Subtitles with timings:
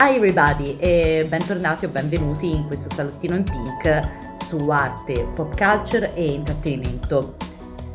[0.00, 6.14] Hi everybody e bentornati o benvenuti in questo salottino in pink su arte, pop culture
[6.14, 7.34] e intrattenimento.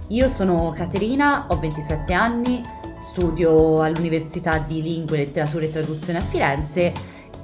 [0.10, 2.62] Io sono Caterina, ho 27 anni,
[2.98, 6.92] studio all'Università di Lingue, Letteratura e Traduzione a Firenze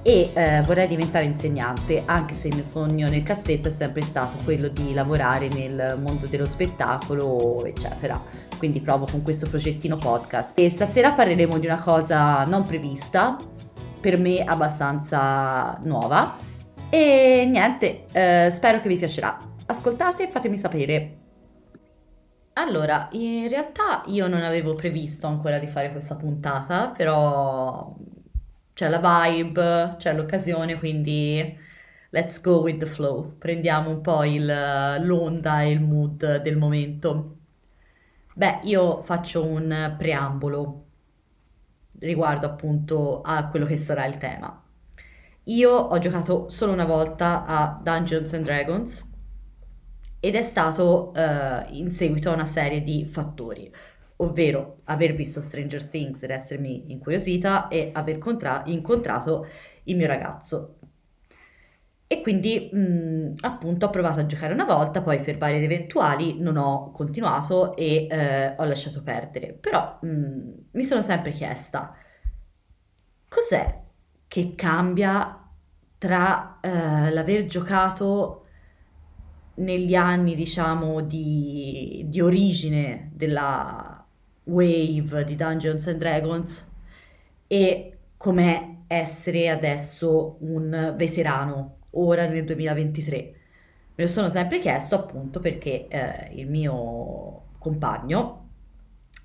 [0.02, 4.44] e eh, vorrei diventare insegnante, anche se il mio sogno nel cassetto è sempre stato
[4.44, 8.22] quello di lavorare nel mondo dello spettacolo, eccetera.
[8.58, 10.60] Quindi provo con questo progettino podcast.
[10.60, 13.38] E stasera parleremo di una cosa non prevista,
[14.00, 16.36] per me abbastanza nuova.
[16.90, 19.38] E niente, eh, spero che vi piacerà.
[19.68, 21.18] Ascoltate e fatemi sapere.
[22.54, 27.96] Allora, in realtà io non avevo previsto ancora di fare questa puntata, però
[28.74, 31.58] c'è la vibe, c'è l'occasione, quindi
[32.10, 33.38] let's go with the flow.
[33.38, 37.38] Prendiamo un po' il, l'onda e il mood del momento.
[38.36, 40.89] Beh, io faccio un preambolo
[42.00, 44.64] riguardo appunto a quello che sarà il tema.
[45.44, 49.08] Io ho giocato solo una volta a Dungeons and Dragons
[50.20, 53.72] ed è stato uh, in seguito a una serie di fattori,
[54.18, 59.48] ovvero aver visto Stranger Things ed essermi incuriosita e aver contra- incontrato
[59.84, 60.79] il mio ragazzo
[62.12, 66.58] e quindi mh, appunto ho provato a giocare una volta, poi per vari eventuali non
[66.58, 69.54] ho continuato e eh, ho lasciato perdere.
[69.54, 70.08] Però mh,
[70.72, 71.96] mi sono sempre chiesta
[73.28, 73.80] cos'è
[74.28, 75.40] che cambia
[76.00, 78.46] tra eh, l'aver giocato
[79.56, 84.04] negli anni, diciamo, di, di origine della
[84.46, 86.72] wave di Dungeons and Dragons
[87.46, 93.16] e com'è essere adesso un veterano ora nel 2023?
[93.96, 98.48] Me lo sono sempre chiesto appunto perché eh, il mio compagno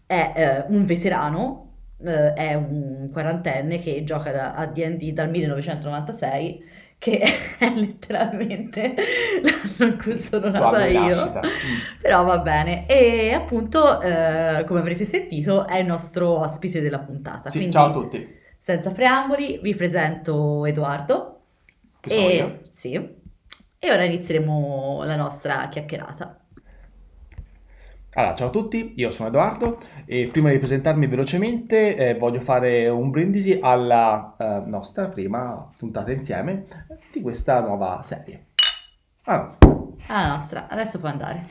[0.07, 1.73] è eh, un veterano,
[2.05, 7.21] eh, è un quarantenne che gioca da, a D&D dal 1996 che
[7.59, 8.95] è letteralmente
[9.45, 11.41] l'anno in cui sono nata io, mm.
[12.01, 12.87] però va bene.
[12.87, 17.51] E appunto, eh, come avrete sentito, è il nostro ospite della puntata.
[17.51, 18.43] Sì, Quindi, ciao a tutti.
[18.57, 21.34] Senza preamboli, vi presento Edoardo.
[22.05, 22.61] Che sono e, io?
[22.71, 22.93] Sì.
[23.79, 26.39] E ora inizieremo la nostra chiacchierata.
[28.13, 32.89] Allora, ciao a tutti, io sono Edoardo e prima di presentarmi velocemente eh, voglio fare
[32.89, 36.67] un brindisi alla eh, nostra prima puntata insieme
[37.11, 38.49] di questa nuova serie.
[39.23, 39.69] Alla nostra.
[40.07, 41.47] Alla nostra, adesso può andare.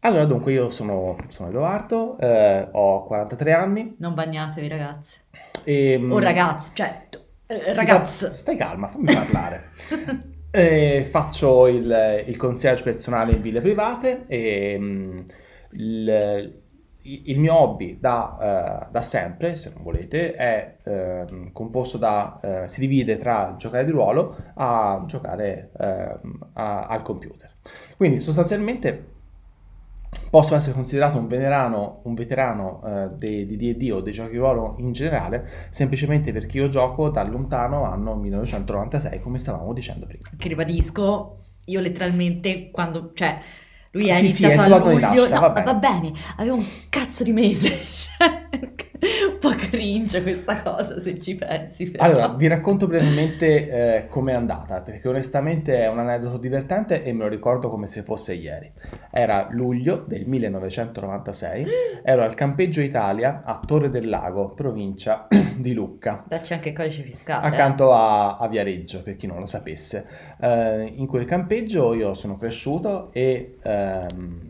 [0.00, 3.96] Allora, dunque, io sono, sono Edoardo, eh, ho 43 anni.
[4.00, 5.18] Non bagnatevi ragazzi.
[5.64, 7.08] E, o ragazzi, cioè
[7.50, 9.70] eh, ragazzi, stai calma, fammi parlare.
[10.52, 15.24] eh, faccio il, il, concierge personale in ville private e um,
[15.72, 16.62] il,
[17.02, 22.38] il, mio hobby da, uh, da, sempre, se non volete, è uh, composto da...
[22.40, 27.50] Uh, si divide tra giocare di ruolo a giocare ehm, a, al computer.
[27.96, 29.18] Quindi sostanzialmente
[30.30, 34.76] posso essere considerato un veterano, un veterano eh, di D&D o dei giochi di ruolo
[34.78, 40.28] in generale, semplicemente perché io gioco dal lontano anno 1996, come stavamo dicendo prima.
[40.36, 43.38] Che ribadisco, io letteralmente quando, cioè,
[43.92, 45.64] lui è sì, iniziato sì, è a luglio, no, va, bene.
[45.64, 48.08] va bene, avevo un cazzo di mese.
[49.00, 51.90] un po' cringe questa cosa se ci pensi.
[51.90, 52.04] Però.
[52.04, 57.24] Allora, vi racconto brevemente eh, com'è andata, perché onestamente è un aneddoto divertente e me
[57.24, 58.70] lo ricordo come se fosse ieri.
[59.10, 61.66] Era luglio del 1996,
[62.04, 65.26] ero al campeggio Italia a Torre del Lago, provincia
[65.56, 66.24] di Lucca.
[66.26, 67.46] Dacci anche il codice fiscale.
[67.46, 70.06] Accanto a, a Viareggio, per chi non lo sapesse.
[70.40, 73.56] Eh, in quel campeggio io sono cresciuto e...
[73.62, 74.49] Ehm, eh,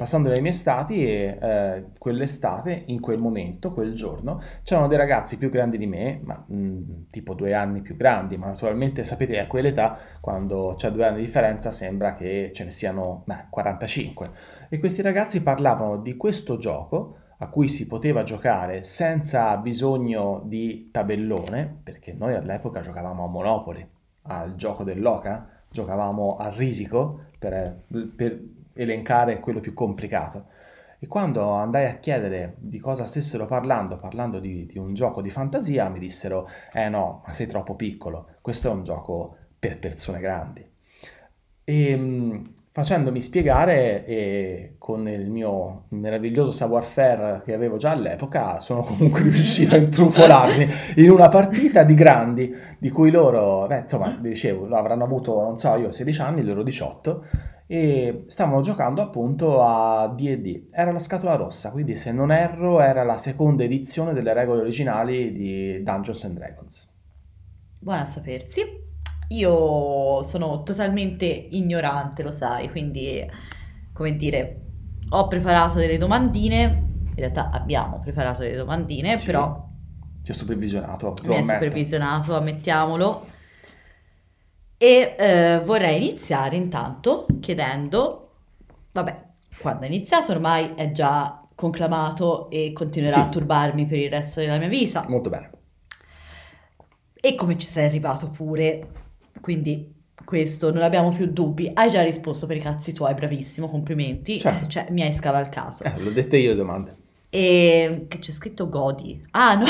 [0.00, 5.36] passando dai miei stati e eh, quell'estate, in quel momento, quel giorno, c'erano dei ragazzi
[5.36, 9.38] più grandi di me, ma mh, mm, tipo due anni più grandi, ma naturalmente sapete
[9.38, 14.30] a quell'età, quando c'è due anni di differenza, sembra che ce ne siano beh, 45.
[14.70, 20.88] E questi ragazzi parlavano di questo gioco a cui si poteva giocare senza bisogno di
[20.90, 23.86] tabellone, perché noi all'epoca giocavamo a Monopoli,
[24.22, 27.82] al gioco dell'oca, giocavamo a risico per,
[28.16, 28.40] per
[28.82, 30.46] elencare quello più complicato.
[30.98, 35.30] E quando andai a chiedere di cosa stessero parlando, parlando di, di, un gioco di
[35.30, 40.20] fantasia, mi dissero, eh no, ma sei troppo piccolo, questo è un gioco per persone
[40.20, 40.68] grandi.
[41.64, 48.82] E ehm, facendomi spiegare e con il mio meraviglioso savoir-faire che avevo già all'epoca, sono
[48.82, 54.68] comunque riuscito a intrufolarmi in una partita di grandi, di cui loro, beh, insomma, dicevo,
[54.76, 57.24] avranno avuto, non so, io 16 anni, loro 18,
[57.72, 60.68] e stavano giocando appunto a D&D.
[60.72, 65.30] Era la scatola rossa, quindi se non erro era la seconda edizione delle regole originali
[65.32, 66.92] di Dungeons and Dragons.
[67.78, 68.62] buona a sapersi.
[69.28, 73.24] Io sono totalmente ignorante, lo sai, quindi,
[73.92, 74.60] come dire,
[75.10, 76.62] ho preparato delle domandine,
[77.08, 79.26] in realtà abbiamo preparato delle domandine, Sì.
[79.26, 79.68] però
[80.22, 81.64] Ti ho supervisionato, lo mi hai ammetto.
[81.64, 83.26] supervisionato, ammettiamolo.
[84.82, 88.30] E eh, vorrei iniziare intanto chiedendo,
[88.92, 89.24] vabbè,
[89.60, 93.20] quando è iniziato ormai è già conclamato e continuerà Sì.
[93.20, 95.04] a turbarmi per il resto della mia vita.
[95.06, 95.50] Molto bene.
[97.12, 98.88] E come ci sei arrivato pure,
[99.42, 99.94] quindi
[100.24, 101.70] questo non abbiamo più dubbi.
[101.74, 104.38] Hai già risposto per i cazzi tuoi, bravissimo, complimenti.
[104.38, 104.66] Certo.
[104.66, 105.84] Cioè, mi hai scavalcato.
[105.84, 106.96] Eh, l'ho dette io le domande.
[107.32, 109.24] E che c'è scritto godi.
[109.30, 109.64] Ah, no,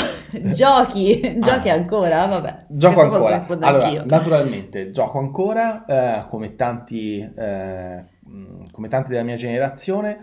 [0.53, 1.73] giochi, giochi Ah.
[1.75, 2.65] ancora, vabbè.
[2.69, 3.45] Gioco ancora.
[3.59, 4.03] Allora, anch'io.
[4.05, 10.17] naturalmente, gioco ancora, eh, come tanti, eh, mh, come tanti della mia generazione.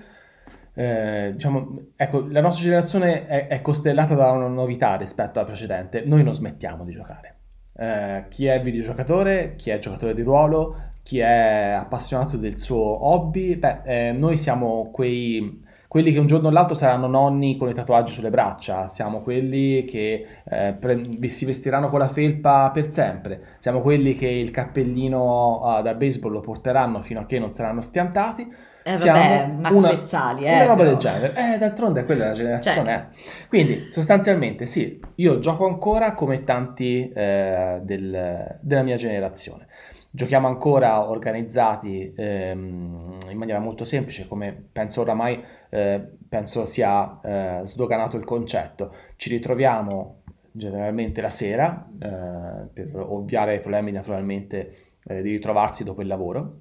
[0.74, 6.04] Eh, diciamo, ecco, la nostra generazione è, è costellata da una novità rispetto alla precedente.
[6.06, 7.34] Noi non smettiamo di giocare.
[7.76, 13.56] Eh, chi è videogiocatore, chi è giocatore di ruolo, chi è appassionato del suo hobby,
[13.56, 17.72] beh, eh, noi siamo quei, quelli che un giorno o l'altro saranno nonni con i
[17.72, 22.92] tatuaggi sulle braccia, siamo quelli che eh, pre- vi si vestiranno con la felpa per
[22.92, 27.52] sempre, siamo quelli che il cappellino ah, da baseball lo porteranno fino a che non
[27.54, 28.52] saranno stiantati.
[28.84, 30.54] Eh vabbè, Max una- Pezzali, eh.
[30.54, 30.88] Una roba però.
[30.90, 31.54] del genere.
[31.54, 32.90] Eh, d'altronde quella è la generazione.
[32.90, 33.06] Cioè.
[33.42, 33.46] eh.
[33.48, 39.66] Quindi, sostanzialmente, sì, io gioco ancora come tanti eh, del- della mia generazione.
[40.10, 47.66] Giochiamo ancora organizzati ehm, in maniera molto semplice, come penso oramai eh, penso sia eh,
[47.66, 48.94] sdoganato il concetto.
[49.16, 54.72] Ci ritroviamo generalmente la sera, eh, per ovviare ai problemi naturalmente
[55.04, 56.60] eh, di ritrovarsi dopo il lavoro.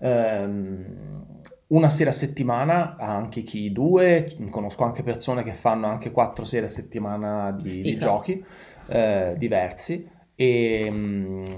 [0.00, 6.44] Ehm, una sera a settimana, anche chi due, conosco anche persone che fanno anche quattro
[6.44, 8.44] sere a settimana di, di giochi
[8.88, 11.54] eh, diversi e mm,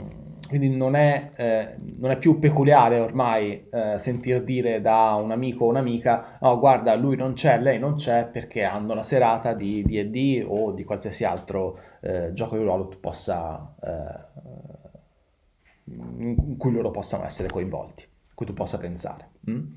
[0.49, 5.65] quindi non è, eh, non è più peculiare ormai eh, sentir dire da un amico
[5.65, 9.83] o un'amica no guarda lui non c'è, lei non c'è perché hanno la serata di
[9.83, 14.33] D&D o di qualsiasi altro eh, gioco di ruolo tu possa eh,
[15.87, 19.31] in cui loro possano essere coinvolti, in cui tu possa pensare.
[19.51, 19.73] mm?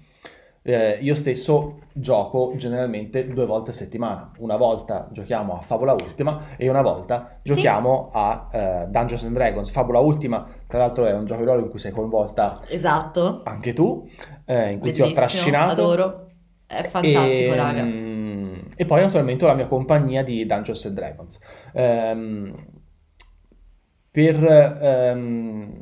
[0.69, 4.31] Eh, io stesso gioco generalmente due volte a settimana.
[4.39, 9.69] Una volta giochiamo a Favola Ultima e una volta giochiamo a eh, Dungeons and Dragons.
[9.71, 13.43] Favola Ultima, tra l'altro, è un gioco di ruolo in cui sei coinvolta Esatto.
[13.45, 14.09] anche tu,
[14.43, 15.71] eh, in cui ti ho Bellissimo, trascinato.
[15.71, 16.27] adoro.
[16.67, 17.83] È fantastico, e, raga.
[17.83, 21.39] mm, e poi naturalmente ho la mia compagnia di Dungeons and Dragons.
[21.71, 22.55] Ehm,
[24.11, 24.43] per,
[24.81, 25.79] ehm,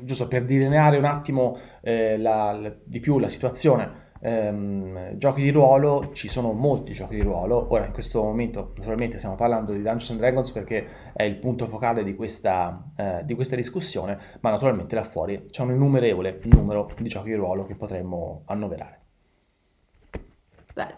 [0.00, 5.50] giusto per delineare un attimo eh, la- la- di più la situazione, ehm, giochi di
[5.50, 7.66] ruolo, ci sono molti giochi di ruolo.
[7.70, 11.66] Ora, in questo momento, naturalmente, stiamo parlando di Dungeons and Dragons perché è il punto
[11.66, 16.90] focale di questa, eh, di questa discussione, ma naturalmente là fuori c'è un innumerevole numero
[16.98, 19.00] di giochi di ruolo che potremmo annoverare.
[20.72, 20.94] Bene.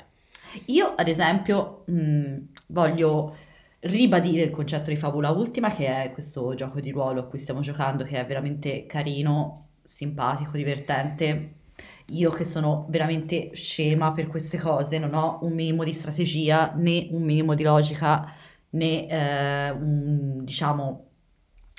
[0.66, 2.36] Io, ad esempio, mh,
[2.68, 3.36] voglio
[3.80, 7.60] ribadire il concetto di Fabula Ultima, che è questo gioco di ruolo a cui stiamo
[7.60, 11.62] giocando, che è veramente carino, simpatico, divertente.
[12.08, 17.08] Io che sono veramente scema per queste cose, non ho un minimo di strategia, né
[17.10, 18.32] un minimo di logica,
[18.70, 21.08] né eh, un, diciamo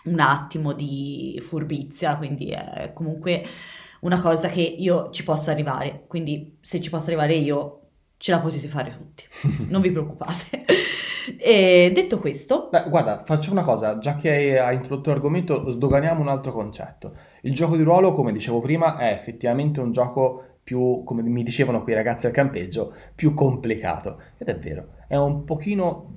[0.06, 3.46] un attimo di furbizia, quindi è comunque
[4.02, 6.06] una cosa che io ci posso arrivare.
[6.08, 7.85] Quindi se ci posso arrivare io,
[8.18, 9.24] ce la potete fare tutti,
[9.70, 10.66] non vi preoccupate.
[11.40, 16.28] E detto questo, Beh, guarda, faccio una cosa, già che hai, introdotto l'argomento, sdoganiamo un
[16.28, 17.16] altro concetto.
[17.42, 21.82] Il gioco di ruolo, come dicevo prima, è effettivamente un gioco più, come mi dicevano
[21.82, 24.20] quei ragazzi al campeggio, più complicato.
[24.38, 26.14] Ed è vero, è un pochino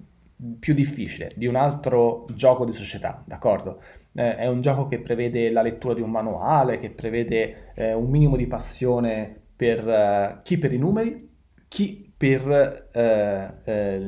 [0.59, 3.81] più difficile di un altro gioco di società, d'accordo?
[4.13, 8.09] Eh, è un gioco che prevede la lettura di un manuale, che prevede eh, un
[8.09, 11.28] minimo di passione per eh, chi per i numeri,
[11.69, 13.99] chi per eh, eh,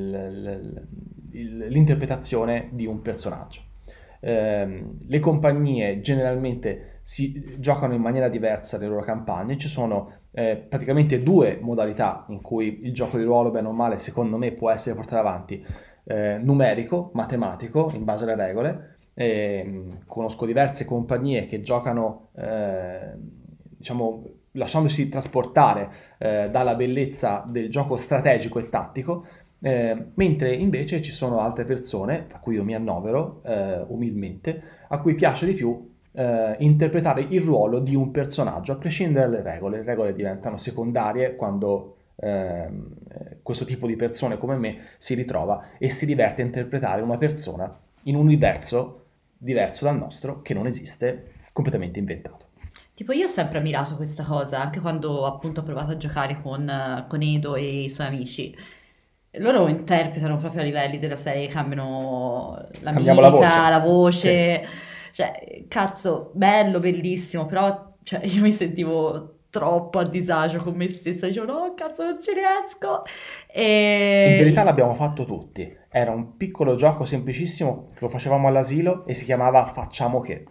[1.30, 3.62] l'interpretazione di un personaggio.
[4.20, 10.56] Ehm, le compagnie generalmente si giocano in maniera diversa le loro campagne, ci sono eh,
[10.56, 14.70] praticamente due modalità in cui il gioco di ruolo, bene o male, secondo me può
[14.70, 15.64] essere portato avanti,
[16.04, 18.96] eh, numerico, matematico, in base alle regole.
[19.14, 23.12] Ehm, conosco diverse compagnie che giocano, eh,
[23.76, 29.26] diciamo, lasciandosi trasportare eh, dalla bellezza del gioco strategico e tattico,
[29.62, 34.98] eh, mentre invece ci sono altre persone, tra cui io mi annovero eh, umilmente, a
[34.98, 39.78] cui piace di più eh, interpretare il ruolo di un personaggio, a prescindere dalle regole.
[39.78, 45.68] Le regole diventano secondarie quando ehm, eh, questo tipo di persone come me si ritrova
[45.78, 49.04] e si diverte a interpretare una persona in un universo
[49.36, 52.49] diverso dal nostro, che non esiste, completamente inventato.
[53.00, 57.06] Tipo io ho sempre ammirato questa cosa, anche quando appunto ho provato a giocare con,
[57.08, 58.54] con Edo e i suoi amici.
[59.38, 63.70] Loro interpretano proprio a livelli della serie, cambiano la Cambiamo la mimica, voce.
[63.70, 64.68] la voce.
[65.12, 71.26] Cioè, cazzo, bello, bellissimo, però cioè, io mi sentivo troppo a disagio con me stessa,
[71.26, 73.04] dicevo no, cazzo, non ci riesco.
[73.46, 74.32] E...
[74.32, 75.74] In verità l'abbiamo fatto tutti.
[75.88, 80.44] Era un piccolo gioco semplicissimo, lo facevamo all'asilo e si chiamava Facciamo che.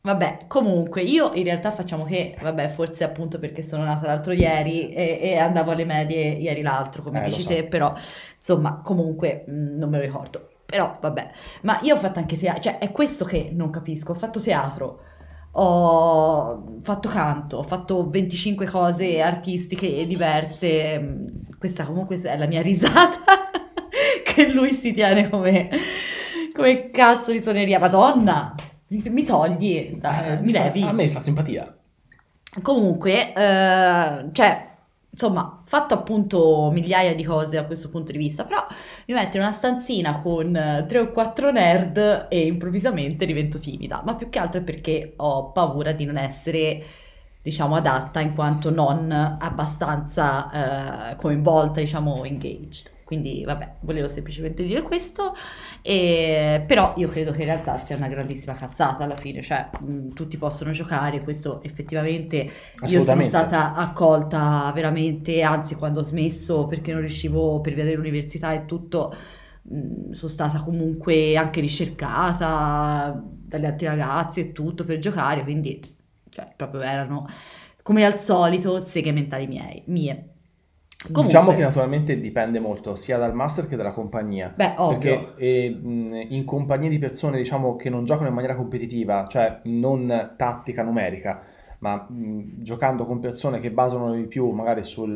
[0.00, 4.92] Vabbè, comunque, io in realtà facciamo che, vabbè, forse appunto perché sono nata l'altro ieri
[4.92, 7.48] e, e andavo alle medie ieri l'altro, come Eh, dici so.
[7.48, 7.92] te, però,
[8.36, 10.48] insomma, comunque, mh, non me lo ricordo.
[10.64, 11.30] Però, vabbè,
[11.62, 15.00] ma io ho fatto anche teatro, cioè, è questo che non capisco, ho fatto teatro,
[15.52, 22.62] ho fatto canto, ho fatto 25 cose artistiche diverse, mh, questa comunque è la mia
[22.62, 23.50] risata
[24.24, 25.68] che lui si tiene come,
[26.54, 28.54] come cazzo di suoneria, madonna!
[28.88, 30.82] Mi, togli, da- Eh, mi fa- levi.
[30.82, 31.76] a me fa simpatia.
[32.62, 34.66] Comunque, eh, cioè,
[35.10, 38.64] insomma, fatto appunto migliaia di cose da questo punto di vista, però
[39.06, 44.00] mi metto in una stanzina con eh, tre o quattro nerd e improvvisamente divento timida,
[44.04, 46.82] ma più che altro è perché ho paura di non essere,
[47.42, 52.90] diciamo, adatta in quanto non abbastanza eh, coinvolta, diciamo, engaged.
[53.08, 55.32] Quindi, vabbè, volevo semplicemente dire questo,
[55.80, 60.12] e- però io credo che in realtà sia una grandissima cazzata alla fine, cioè mh,
[60.12, 62.50] tutti possono giocare, questo effettivamente
[62.84, 68.52] io sono stata accolta veramente, anzi quando ho smesso perché non riuscivo per via dell'università
[68.52, 69.14] e tutto,
[69.62, 75.80] mh, sono stata comunque anche ricercata dalle altre ragazze e tutto per giocare, quindi
[76.30, 77.26] cioè, proprio erano
[77.82, 80.32] come al solito seghe mentali miei, mie.
[81.00, 84.52] Comunque, Diciamo che naturalmente dipende molto sia dal master che dalla compagnia.
[84.54, 85.32] beh, ovvio.
[85.34, 85.66] Perché eh,
[86.30, 91.42] in compagnie di persone, diciamo, che non giocano in maniera competitiva, cioè non tattica numerica,
[91.80, 95.14] ma mh, giocando con persone che basano di più magari sul,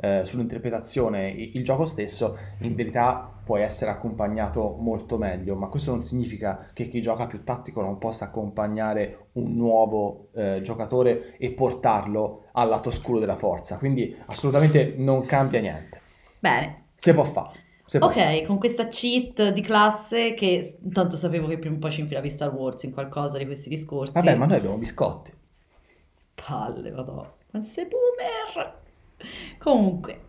[0.00, 6.00] eh, sull'interpretazione il gioco stesso, in verità puoi essere accompagnato molto meglio, ma questo non
[6.00, 12.44] significa che chi gioca più tattico non possa accompagnare un nuovo eh, giocatore e portarlo
[12.52, 16.00] al lato oscuro della forza, quindi assolutamente non cambia niente.
[16.38, 17.62] Bene, Se può fare.
[17.98, 18.38] Può fare.
[18.40, 22.00] Ok, con questa cheat di classe che s- tanto sapevo che prima o poi ci
[22.00, 24.12] infilavi Star Wars in qualcosa di questi discorsi.
[24.14, 25.32] Vabbè, ma noi abbiamo biscotti.
[26.34, 27.36] Palle, vado.
[27.50, 28.82] Ma sei boomer!
[29.58, 30.20] Comunque,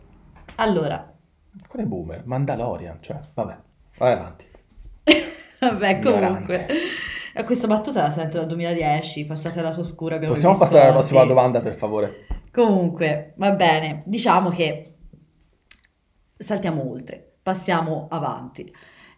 [0.55, 1.11] allora,
[1.67, 2.25] Qual è boomer?
[2.25, 3.57] Mandalorian, cioè, vabbè,
[3.97, 4.45] vai avanti.
[5.59, 6.67] vabbè, comunque.
[7.33, 10.15] eh, Questa battuta la sento dal 2010, passate alla sua oscura.
[10.15, 12.25] abbiamo Possiamo passare alla prossima domanda, per favore?
[12.51, 14.95] Comunque, va bene, diciamo che
[16.37, 18.73] saltiamo oltre, passiamo avanti.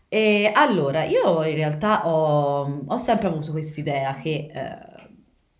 [0.09, 5.09] E allora, io in realtà ho, ho sempre avuto quest'idea che, eh,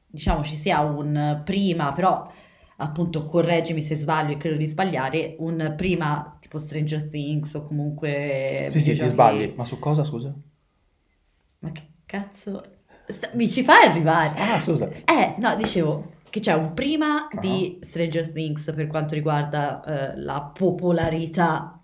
[0.06, 2.32] diciamo, ci sia un prima, però
[2.78, 8.68] appunto correggimi se sbaglio e credo di sbagliare, un prima tipo Stranger Things o comunque
[8.70, 9.54] Sì, sì, ti sbagli.
[9.56, 10.34] Ma su cosa, scusa?
[11.60, 12.62] Ma che cazzo?
[13.08, 14.34] Sta- mi ci fai arrivare?
[14.40, 14.90] Ah, scusa.
[14.90, 17.40] Eh, no, dicevo che c'è un prima Ah.
[17.40, 21.80] di Stranger Things per quanto riguarda eh, la popolarità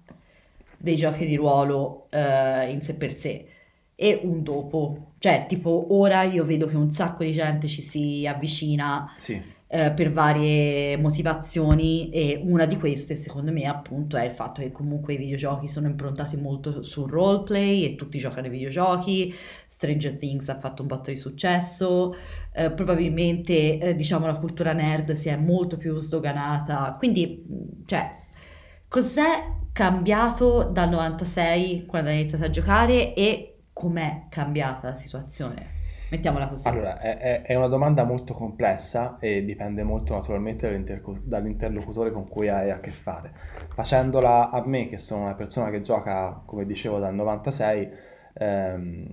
[0.78, 3.48] dei giochi di ruolo eh, in sé per sé
[3.96, 5.14] e un dopo.
[5.20, 9.42] Cioè, tipo, ora io vedo che un sacco di gente ci si avvicina Sì,
[9.74, 14.72] eh, per varie motivazioni e una di queste, secondo me, appunto, è il fatto che
[14.72, 19.34] comunque i videogiochi sono improntati molto sul roleplay e tutti giocano ai videogiochi.
[19.68, 22.16] Stranger Things ha fatto un botto di successo,
[22.54, 26.96] eh, probabilmente, eh, diciamo, la cultura nerd si è molto più sdoganata.
[27.00, 28.12] Quindi, mh, cioè,
[28.88, 35.83] cos'è cambiato dal 96 quando hai iniziato a giocare e com'è cambiata la situazione?
[36.10, 36.68] Mettiamola così.
[36.68, 40.70] allora, è, è- una domanda molto complessa e dipende molto naturalmente
[41.24, 43.34] dall'interlocutore con cui hai a che fare.
[43.74, 47.90] Facendola a me, che sono una persona che gioca, come dicevo, dal 96,
[48.34, 49.10] ehm,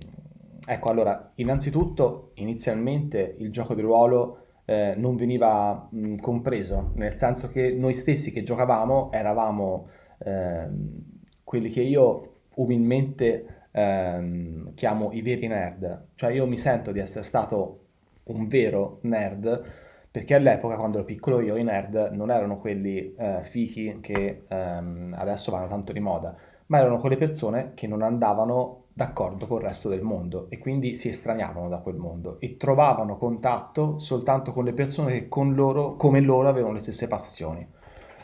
[0.65, 7.49] ecco, allora, innanzitutto, inizialmente il gioco di ruolo eh, non veniva mh, compreso, nel senso
[7.49, 9.87] che noi stessi che giocavamo eravamo
[10.19, 11.03] ehm,
[11.43, 17.23] quelli che io umilmente ehm, chiamo i veri nerd, cioè io mi sento di essere
[17.23, 17.79] stato
[18.23, 19.63] un vero nerd
[20.11, 25.15] perché all'epoca quando ero piccolo io i nerd non erano quelli eh, fichi che ehm,
[25.17, 26.35] adesso vanno tanto di moda,
[26.67, 31.07] ma erano quelle persone che non andavano d'accordo col resto del mondo e quindi si
[31.07, 36.19] estraniavano da quel mondo e trovavano contatto soltanto con le persone che con loro, come
[36.19, 37.65] loro avevano le stesse passioni.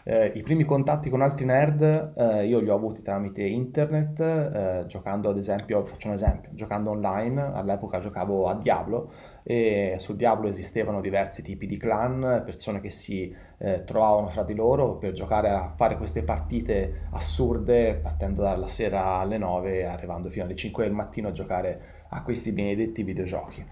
[0.09, 4.83] Eh, I primi contatti con altri nerd eh, io li ho avuti tramite internet, eh,
[4.87, 9.11] giocando ad esempio, faccio un esempio, giocando online, all'epoca giocavo a Diablo
[9.43, 14.55] e su Diablo esistevano diversi tipi di clan, persone che si eh, trovavano fra di
[14.55, 20.29] loro per giocare a fare queste partite assurde partendo dalla sera alle 9 e arrivando
[20.29, 23.65] fino alle 5 del mattino a giocare a questi benedetti videogiochi.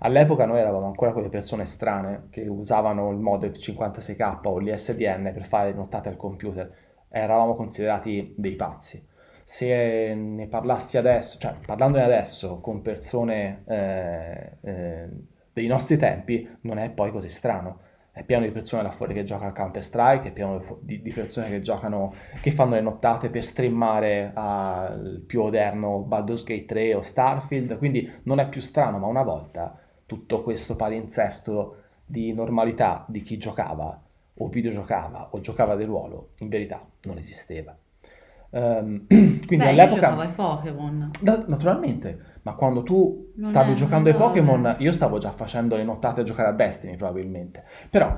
[0.00, 5.44] All'epoca noi eravamo ancora quelle persone strane che usavano il modem 56k o l'ISDN per
[5.44, 6.72] fare nottate al computer.
[7.08, 9.04] Eravamo considerati dei pazzi.
[9.42, 15.08] Se ne parlassi adesso, cioè parlandone adesso con persone eh, eh,
[15.52, 17.80] dei nostri tempi, non è poi così strano.
[18.12, 21.12] È pieno di persone là fuori che giocano a Counter Strike, è pieno di, di
[21.12, 26.94] persone che giocano, che fanno le nottate per streamare al più moderno Baldur's Gate 3
[26.94, 29.78] o Starfield, quindi non è più strano, ma una volta
[30.08, 34.02] tutto questo palinsesto di normalità di chi giocava
[34.40, 37.76] o videogiocava o giocava del ruolo, in verità non esisteva.
[38.50, 39.94] Um, quindi Beh, all'epoca...
[40.00, 41.10] giocavo ai Pokémon.
[41.20, 45.30] Da- naturalmente, ma quando tu Non stavi è- giocando ai è- Pokémon, io stavo già
[45.30, 47.64] facendo le nottate a giocare a Destiny probabilmente.
[47.90, 48.16] Però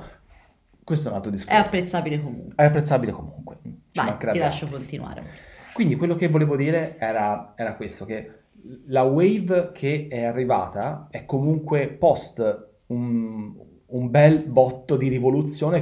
[0.85, 1.59] questo è un altro È discorso.
[1.59, 2.55] apprezzabile comunque.
[2.55, 3.57] È apprezzabile comunque.
[3.91, 5.23] Ci Vai, ti lascio continuare.
[5.73, 8.39] Quindi quello che volevo dire era, era questo, che
[8.87, 13.53] la wave che è arrivata è comunque post un,
[13.85, 15.81] un bel botto di rivoluzione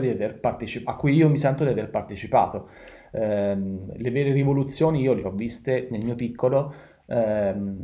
[0.00, 2.68] di aver partecipato, a cui io mi sento di aver partecipato.
[3.12, 6.72] Ehm, le vere rivoluzioni io le ho viste nel mio piccolo
[7.06, 7.82] ehm,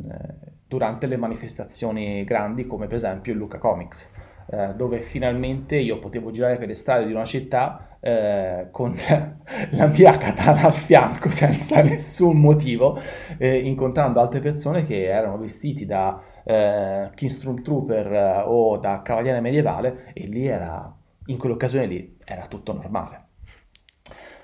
[0.67, 4.11] durante le manifestazioni grandi come per esempio il Luca Comics
[4.51, 8.93] eh, dove finalmente io potevo girare per le strade di una città eh, con
[9.71, 12.97] la mia katana al fianco senza nessun motivo,
[13.37, 20.11] eh, incontrando altre persone che erano vestiti da eh, Stormtrooper eh, o da cavaliere medievale
[20.13, 20.93] e lì era,
[21.27, 23.25] in quell'occasione lì, era tutto normale.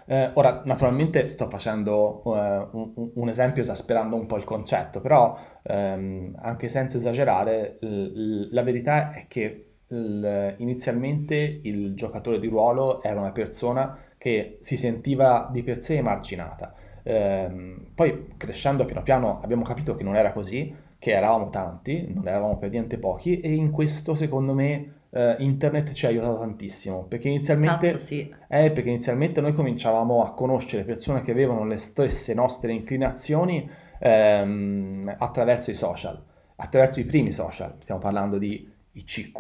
[0.08, 5.36] Eh, ora, naturalmente sto facendo eh, un- un esempio esasperando un po' il concetto, però
[5.64, 12.48] ehm, anche senza esagerare, l- l- la verità è che l- inizialmente il giocatore di
[12.48, 16.74] ruolo era una persona che si sentiva di per sé emarginata.
[17.04, 22.28] Ehm, poi crescendo piano piano abbiamo capito che non era così, che eravamo tanti, non
[22.28, 27.04] eravamo per niente pochi e in questo secondo me eh, internet ci ha aiutato tantissimo,
[27.04, 27.92] perché inizialmente...
[27.92, 28.34] Cazzo, sì.
[28.48, 35.16] Eh, perché inizialmente noi cominciavamo a conoscere persone che avevano le stesse nostre inclinazioni ehm,
[35.18, 36.22] attraverso i social,
[36.58, 37.76] attraverso i primi social.
[37.80, 39.40] Stiamo parlando di ICQ,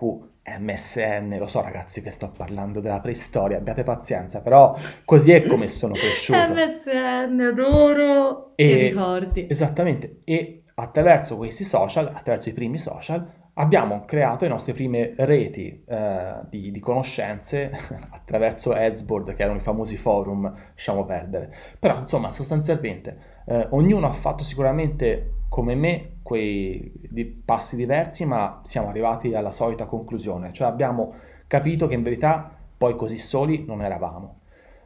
[0.60, 5.68] MSN, lo so ragazzi che sto parlando della preistoria, abbiate pazienza, però così è come
[5.68, 6.38] sono cresciuto.
[6.54, 8.56] MSN, adoro.
[8.56, 9.48] E- Che ricordi.
[9.50, 15.84] Esattamente, e attraverso questi social, attraverso i primi social, abbiamo creato le nostre prime reti
[15.88, 17.72] eh, di, di conoscenze
[18.12, 21.54] attraverso Adsboard, che erano i famosi forum, lasciamo perdere.
[21.80, 26.92] Però, insomma, sostanzialmente, eh, ognuno ha fatto sicuramente, come me, quei
[27.46, 31.14] passi diversi, ma siamo arrivati alla solita conclusione, cioè abbiamo
[31.48, 34.40] capito che in verità poi così soli non eravamo.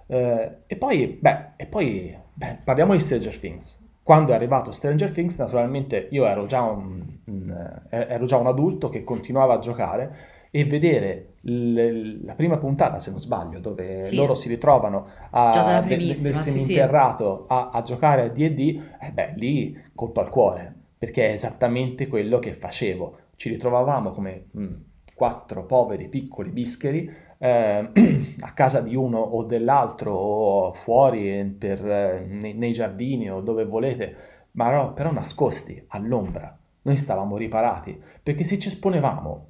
[0.05, 3.84] Eh, e poi, beh, e poi beh, parliamo di Stranger Things.
[4.03, 8.45] Quando è arrivato Stranger Things, naturalmente io ero già un, un- eh, ero già un
[8.45, 10.15] adulto che continuava a giocare
[10.51, 14.15] e vedere l- la prima puntata, se non sbaglio, dove Sì.
[14.15, 16.39] loro si ritrovano a- de- nel sì, sì.
[16.39, 22.07] seminterrato a, a giocare a D&D, eh beh, lì colpo al cuore, perché è esattamente
[22.07, 23.17] quello che facevo.
[23.35, 24.73] Ci ritrovavamo come mm,
[25.13, 27.89] quattro poveri piccoli bischeri eh,
[28.41, 33.65] a casa di uno o dell'altro o fuori per, eh, nei, nei giardini o dove
[33.65, 34.15] volete,
[34.51, 36.57] ma no- però nascosti all'ombra.
[36.81, 39.47] Noi stavamo riparati perché se ci esponevamo,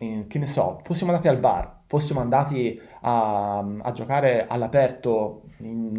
[0.00, 5.92] in- che ne so, fossimo andati al bar, fossimo andati a, a giocare all'aperto, in,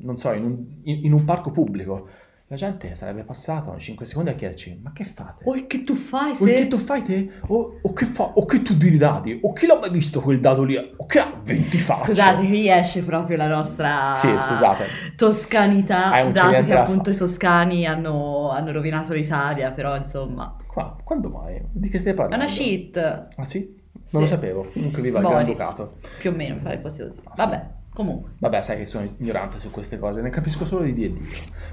[0.00, 2.08] non so, in un, in- in un parco pubblico,
[2.48, 5.42] la gente sarebbe passata in 5 secondi a chiederci: Ma che fate?
[5.44, 7.30] Oh, che tu fai, O che tu fai te?
[7.48, 8.24] O, o che fa?
[8.34, 9.38] O che tu diri dadi?
[9.42, 10.76] O chi l'ha mai visto quel dado lì?
[10.76, 12.04] O che ha 20 facce?
[12.14, 14.84] Scusate, qui esce proprio la nostra Sì, scusate.
[15.16, 20.54] toscanità, dato che appunto i toscani hanno, hanno rovinato l'Italia, però insomma...
[20.74, 21.60] Qua, quando mai?
[21.70, 22.44] Di che stai È parlando?
[22.44, 23.60] una shit, Ah sì?
[23.92, 24.18] Non Sì.
[24.18, 24.68] lo sapevo.
[24.72, 25.56] Comunque viva il Boris.
[25.56, 25.96] Granducato.
[26.18, 27.20] più o meno, pare fosse così.
[27.22, 27.36] Ah, sì.
[27.36, 28.32] Vabbè, comunque.
[28.40, 31.20] Vabbè, sai che sono ignorante su queste cose, ne capisco solo di D&D.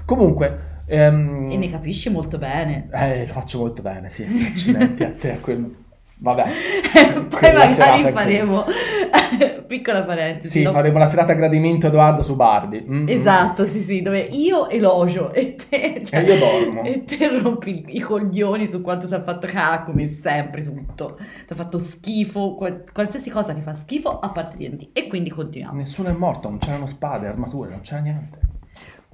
[0.04, 0.84] Comunque...
[0.86, 2.88] ehm, E ne capisci molto bene.
[2.92, 4.24] Eh, lo faccio molto bene, sì.
[4.24, 5.74] Accidenti a te, a quel...
[6.22, 6.44] Vabbè.
[7.28, 8.64] Poi magari che- faremo
[9.66, 10.48] Piccola parentesi.
[10.58, 12.84] Sì, dopo- faremo la serata a gradimento Edoardo su Barbie.
[12.86, 13.08] Mm, mm.
[13.08, 16.82] Esatto, sì, sì, dove io elogio e te, cioè, E io dormo.
[16.84, 21.16] e te rompi i coglioni su quanto si è fatto cacca, come sempre, tutto.
[21.18, 24.88] Ti ha fatto schifo, qual- qualsiasi cosa ti fa schifo a parte D&D.
[24.92, 25.76] E quindi continuiamo.
[25.76, 28.38] Nessuno è morto, non c'erano spade, armature, non c'era niente.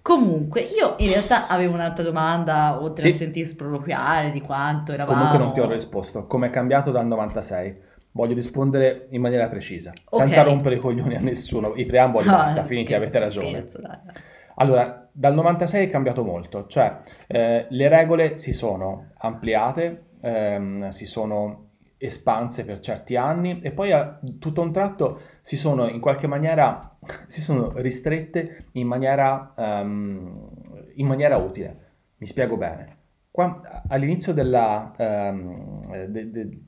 [0.03, 3.09] Comunque, io in realtà avevo un'altra domanda, oltre Sì.
[3.09, 5.17] a sentire sproloquiare di quanto eravamo...
[5.17, 6.27] Comunque non ti ho risposto.
[6.27, 7.87] Come è cambiato dal 96?
[8.13, 10.23] Voglio rispondere in maniera precisa, Ok.
[10.23, 11.75] senza rompere i coglioni a nessuno.
[11.77, 13.49] I preamboli Ah, basta, finiti, avete ragione.
[13.51, 14.15] scherzo, dai, dai.
[14.61, 21.07] Allora, dal 96 è cambiato molto, cioè eh, le regole si sono ampliate, ehm, si
[21.07, 21.68] sono
[21.99, 26.97] espanse per certi anni e poi a tutto un tratto si sono in qualche maniera
[27.27, 30.51] si sono ristrette in maniera, ehm,
[30.95, 31.87] in maniera utile.
[32.19, 32.97] Mi spiego bene.
[33.31, 36.61] Qua, all'inizio della, ehm, de- de- de-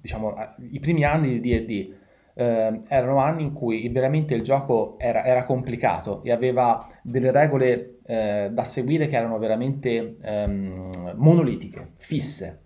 [0.00, 0.34] diciamo,
[0.70, 1.94] i primi anni di D&D
[2.34, 7.94] eh, erano anni in cui veramente il gioco era, era complicato e aveva delle regole
[8.04, 12.64] eh, da seguire che erano veramente ehm, monolitiche, fisse.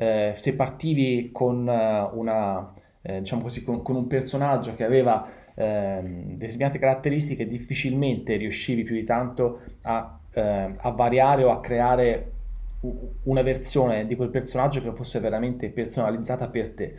[0.00, 5.28] Eh, se partivi con eh, una, eh, diciamo così, con, con un personaggio che aveva
[5.54, 12.32] ehm, determinate caratteristiche, difficilmente riuscivi più di tanto a, ehm, a variare o a creare
[13.24, 16.94] una versione di quel personaggio che fosse veramente personalizzata per te.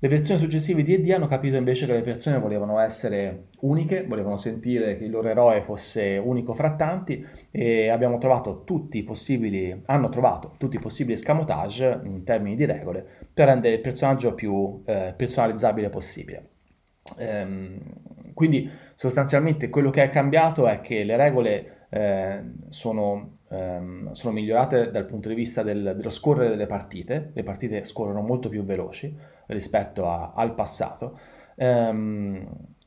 [0.00, 4.36] Le versioni successive di D&D hanno capito invece che le persone volevano essere uniche, volevano
[4.36, 9.82] sentire che il loro eroe fosse unico fra tanti e abbiamo trovato tutti i possibili,
[9.86, 14.82] hanno trovato tutti i possibili escamotage in termini di regole per rendere il personaggio più
[14.86, 16.48] eh, personalizzabile possibile.
[17.16, 24.32] Ehm, quindi sostanzialmente quello che è cambiato è che le regole eh, sono, ehm, sono
[24.32, 28.62] migliorate dal punto di vista del- dello scorrere delle partite, le partite scorrono molto più
[28.62, 31.18] veloci rispetto a- al passato.
[31.56, 32.46] Ehm,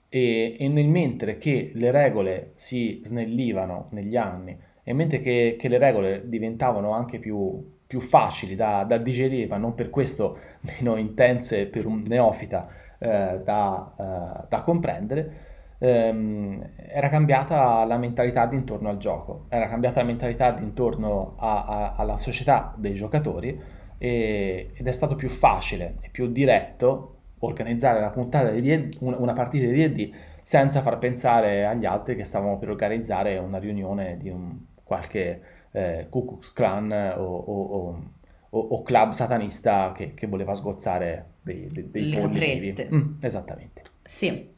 [0.10, 5.70] e, e nel mentre che le regole si snellivano negli anni e mentre che, che
[5.70, 10.98] le regole diventavano anche più, più facili da, da digerire, ma non per questo meno
[10.98, 12.68] intense per un neofita
[13.00, 13.96] eh, da,
[14.44, 20.58] eh, da comprendere, ehm, era cambiata la mentalità intorno al gioco, era cambiata la mentalità
[20.60, 23.60] intorno alla società dei giocatori
[24.04, 29.34] e- ed è stato più facile e più diretto organizzare una puntata di D&D, una
[29.34, 30.12] partita di D&D
[30.42, 36.08] senza far pensare agli altri che stavamo per organizzare una riunione di un qualche eh,
[36.10, 38.04] Ku Klux Klan o, o-
[38.50, 42.88] o- o- club satanista che, che voleva sgozzare dei, dei, dei Le polli vivi.
[42.94, 43.84] Mm, esattamente.
[44.04, 44.50] Sì,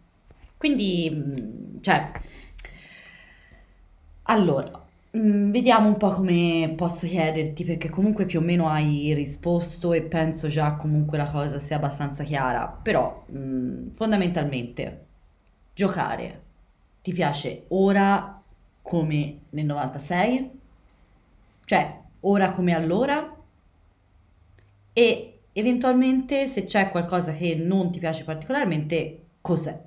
[0.58, 2.12] quindi, mh, cioè,
[4.24, 4.83] allora,
[5.14, 10.02] mh, vediamo un po' come posso chiederti, perché comunque più o meno hai risposto e
[10.04, 15.06] penso già comunque la cosa sia abbastanza chiara, però mh, fondamentalmente
[15.74, 16.42] giocare
[17.02, 18.42] ti piace ora
[18.82, 20.52] come nel 96?
[21.66, 23.36] Cioè, ora come allora?
[24.94, 29.78] E eventualmente se c'è qualcosa che non ti piace particolarmente, cos'è?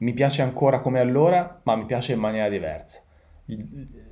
[0.00, 3.02] Mi piace ancora come allora, ma mi piace in maniera diversa.
[3.48, 4.06] Il-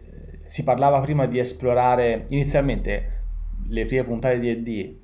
[0.46, 3.24] Si parlava prima di esplorare, inizialmente
[3.68, 4.96] le prime puntate di D&D,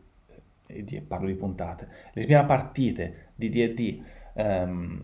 [0.68, 4.02] e di- parlo di puntate, le prime partite di D&D
[4.34, 5.02] ehm,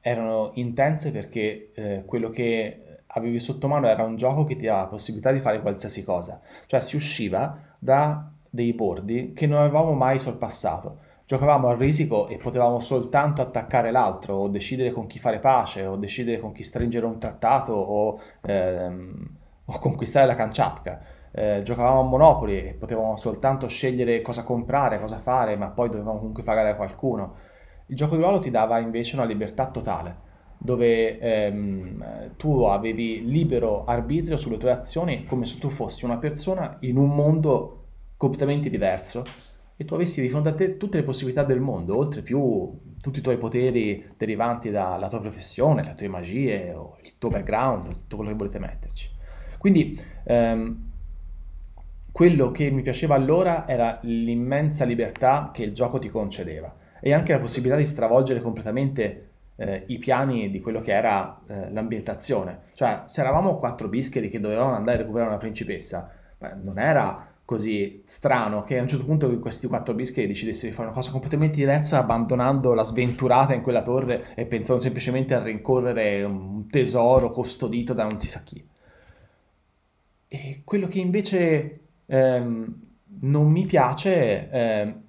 [0.00, 4.82] erano intense perché eh, quello che avevi sotto mano era un gioco che ti dava
[4.82, 9.92] la possibilità di fare qualsiasi cosa, cioè si usciva da dei bordi che non avevamo
[9.92, 10.98] mai sorpassato.
[11.26, 15.96] Giocavamo a risico e potevamo soltanto attaccare l'altro, o decidere con chi fare pace, o
[15.96, 19.28] decidere con chi stringere un trattato, o, ehm,
[19.64, 21.00] o conquistare la Kamchatka.
[21.30, 26.18] Eh, giocavamo a Monopoli e potevamo soltanto scegliere cosa comprare, cosa fare, ma poi dovevamo
[26.18, 27.34] comunque pagare a qualcuno.
[27.86, 30.16] Il gioco di ruolo ti dava invece una libertà totale,
[30.58, 36.76] dove ehm, tu avevi libero arbitrio sulle tue azioni come se tu fossi una persona
[36.80, 37.84] in un mondo
[38.18, 42.22] completamente diverso e tu avessi di fronte a te tutte le possibilità del mondo, oltre
[42.22, 47.88] più tutti i tuoi poteri derivanti dalla tua professione, le tue magie, il tuo background,
[47.88, 49.10] tutto quello che volete metterci.
[49.58, 50.90] Quindi ehm,
[52.12, 57.32] quello che mi piaceva allora era l'immensa libertà che il gioco ti concedeva e anche
[57.32, 62.60] la possibilità di stravolgere completamente eh, i piani di quello che era eh, l'ambientazione.
[62.74, 67.33] Cioè, se eravamo quattro bischeri che dovevamo andare a recuperare una principessa, beh, non era
[67.44, 71.10] così strano che a un certo punto questi quattro bischeri decidessero di fare una cosa
[71.10, 77.30] completamente diversa, abbandonando la sventurata in quella torre e pensando semplicemente a rincorrere un tesoro
[77.30, 78.66] custodito da non si sa chi.
[80.28, 82.82] E quello che invece ehm,
[83.20, 85.02] non mi piace ehm,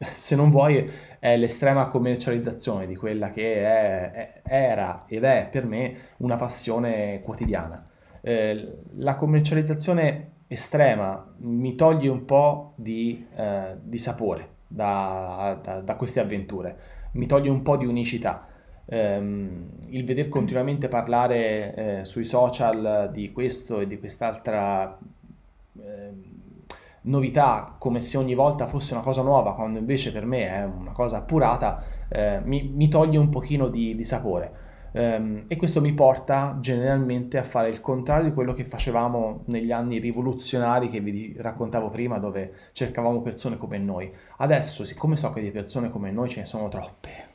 [0.14, 5.66] se non vuoi, è l'estrema commercializzazione di quella che è, è, era ed è per
[5.66, 7.86] me una passione quotidiana.
[8.22, 15.96] Eh, la commercializzazione estrema mi toglie un po' di, eh, di sapore da, da, da,
[15.96, 16.76] queste avventure,
[17.12, 18.46] mi toglie un po' di unicità.
[18.86, 24.98] Um, il veder continuamente parlare eh, sui social di questo e di quest'altra
[25.78, 26.12] eh,
[27.02, 30.90] novità come se ogni volta fosse una cosa nuova, quando invece per me è una
[30.90, 34.68] cosa appurata, eh, mi, mi, toglie un pochino di, di sapore.
[34.92, 39.70] Um, e questo mi porta generalmente a fare il contrario di quello che facevamo negli
[39.70, 44.12] anni rivoluzionari che vi raccontavo prima, dove cercavamo persone come noi.
[44.38, 47.28] Adesso, siccome so che di persone come noi ce ne sono troppe,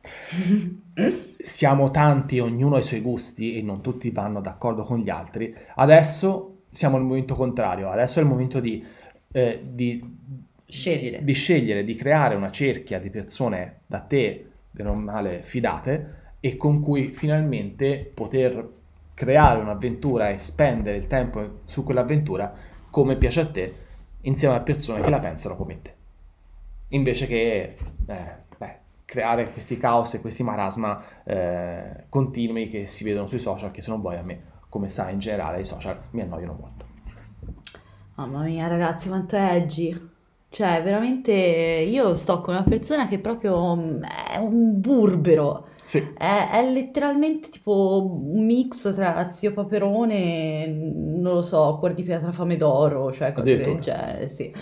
[1.38, 5.54] siamo tanti, ognuno ha i suoi gusti e non tutti vanno d'accordo con gli altri.
[5.74, 8.84] Adesso siamo al momento contrario, adesso è il momento di,
[9.32, 10.16] eh, di,
[10.64, 11.24] scegliere.
[11.24, 16.80] di scegliere, di creare una cerchia di persone da te, bene male, fidate e con
[16.80, 18.76] cui finalmente poter
[19.14, 22.52] creare un'avventura e spendere il tempo su quell'avventura
[22.90, 23.74] come piace a te
[24.22, 25.94] insieme a persone che la pensano come te.
[26.88, 28.46] Invece che eh,
[29.08, 33.90] creare questi caos e questi marasma eh, continui che si vedono sui social, che se
[33.90, 36.84] non vuoi a me, come sai in generale, i social mi annoiano molto.
[38.16, 39.98] Mamma mia ragazzi, quanto è edgy.
[40.50, 45.68] Cioè, veramente io sto con una persona che proprio mm, è un burbero.
[45.88, 46.12] Sì.
[46.18, 52.30] È, è letteralmente tipo un mix tra zio Paperone, non lo so, cuor di pietra
[52.30, 54.52] fame d'oro, cioè cose del genere, sì.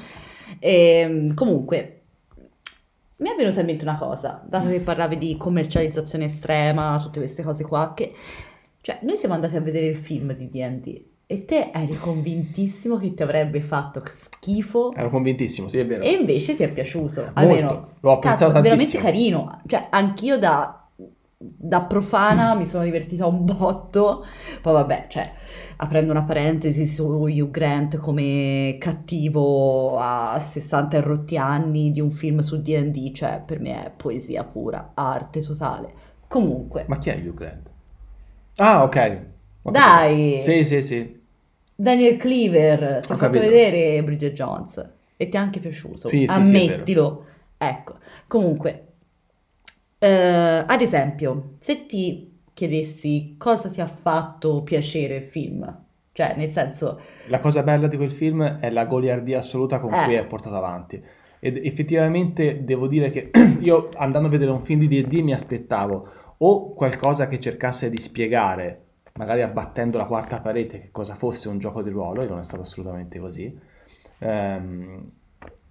[0.61, 2.03] E, ehm, comunque,
[3.17, 7.43] mi è venuta in mente una cosa, dato che parlavi di commercializzazione estrema, tutte queste
[7.43, 8.15] cose qua, che
[8.81, 13.15] cioè noi siamo andati a vedere il film di D&D e te eri convintissimo che
[13.15, 14.93] ti avrebbe fatto schifo.
[14.93, 16.05] Ero convintissimo, sì, è vero.
[16.05, 17.23] E invece ti è piaciuto.
[17.23, 17.41] Molto.
[17.41, 19.61] Almeno, l'ho apprezzato cazzo, veramente carino.
[19.67, 20.86] Cioè, anch'io da,
[21.39, 24.25] da profana mi sono divertita un botto.
[24.63, 25.33] Poi vabbè, cioè
[25.77, 32.39] aprendo una parentesi su Hugh Grant come cattivo a 60 rotti anni di un film
[32.39, 35.93] su D&D, cioè per me è poesia pura, arte totale.
[36.29, 36.85] Comunque.
[36.89, 37.71] Ma chi è Hugh Grant?
[38.57, 39.21] Ah, ok.
[39.63, 40.43] Dai!
[40.45, 41.25] Sì, sì, sì.
[41.75, 46.09] Daniel Cleaver, ti ho, ho fatto vedere Bridget Jones e ti è anche piaciuto.
[46.09, 47.25] Sì, sì, Ammettilo.
[47.27, 48.86] Sì, ecco, comunque,
[49.99, 55.85] eh, ad esempio, se ti chiedessi cosa ti ha fatto piacere il film.
[56.13, 56.99] Cioè, nel senso...
[57.27, 60.05] La cosa bella di quel film è la goliardia assoluta con eh.
[60.05, 61.03] cui è portato avanti.
[61.39, 63.31] Ed effettivamente devo dire che
[63.61, 67.99] io andando a vedere un film di D&D mi aspettavo o qualcosa che cercasse di
[67.99, 72.39] spiegare, magari abbattendo la quarta parete, che cosa fosse un gioco di ruolo, e non
[72.39, 73.55] è stato assolutamente così.
[74.19, 75.11] Um,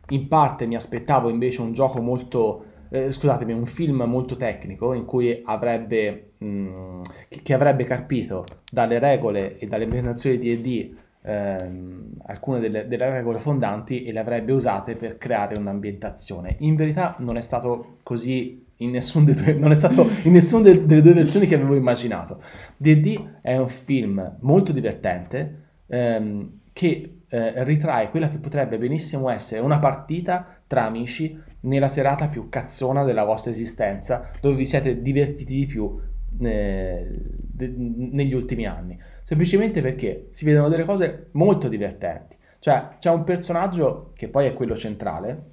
[0.10, 5.06] in parte mi aspettavo invece un gioco molto eh, scusatemi, un film molto tecnico in
[5.06, 10.96] cui avrebbe, mh, mm, che, che, avrebbe carpito dalle regole e dalle implementazioni di D&D
[11.24, 16.56] ehm, alcune delle, delle, regole fondanti e le avrebbe usate per creare un'ambientazione.
[16.60, 22.42] In verità non è stato così in nessuna delle due versioni che avevo immaginato.
[22.78, 29.62] D&D è un film molto divertente ehm, che eh, ritrae quella che potrebbe benissimo essere
[29.62, 35.56] una partita tra amici nella serata più cazzona della vostra esistenza, dove vi siete divertiti
[35.56, 36.00] di più
[36.40, 39.00] eh, de- negli ultimi anni.
[39.24, 42.38] Semplicemente perché si vedono delle cose molto divertenti.
[42.60, 45.52] Cioè, c'è un personaggio che poi è quello centrale,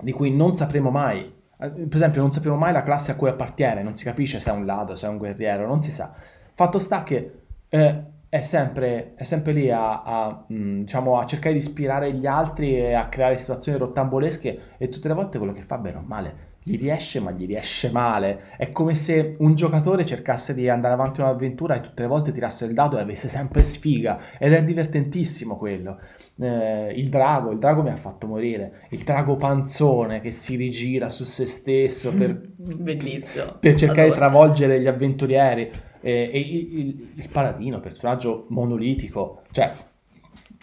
[0.00, 1.20] di cui non sapremo mai,
[1.58, 4.50] eh, per esempio, non sapremo mai la classe a cui appartiene, non si capisce se
[4.50, 6.12] è un ladro, se è un guerriero, non si sa.
[6.54, 7.32] Fatto sta che
[7.68, 12.12] eh, è sempre, è sempre lì a, a, mh, mm, diciamo, a, cercare di ispirare
[12.14, 15.98] gli altri e a creare situazioni rottambolesche e tutte le volte quello che fa bene
[15.98, 18.44] o male gli riesce ma gli riesce male.
[18.56, 22.64] È come se un giocatore cercasse di andare avanti un'avventura e tutte le volte tirasse
[22.64, 24.18] il dado e avesse sempre sfiga.
[24.38, 26.00] Ed è divertentissimo quello.
[26.40, 28.86] Eh, il drago, il drago mi ha fatto morire.
[28.90, 33.58] Il drago panzone che si rigira su se stesso per, Bellissimo.
[33.60, 34.14] per cercare allora.
[34.14, 35.70] di travolgere gli avventurieri
[36.04, 39.74] e, e il, il, paladino, personaggio monolitico, cioè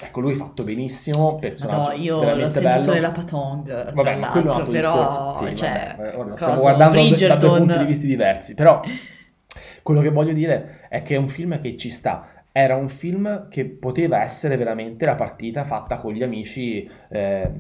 [0.04, 2.94] Ecco, lui fatto benissimo, personaggio no, io veramente l'ho bello.
[2.94, 5.46] nella Patong, vabbè, ma quello è un altro però, discorso.
[5.46, 7.28] Sì, cioè, vabbè, stiamo guardando Bridgerton...
[7.28, 8.82] da due punti di vista diversi, però
[9.84, 12.30] quello che voglio dire è che è un film che ci sta.
[12.52, 17.52] Era un film che poteva essere veramente la partita fatta con gli amici eh,